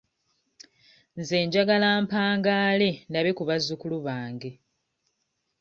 [1.19, 4.51] Nze njagala mpangaale ndabe ku bazukulu bange.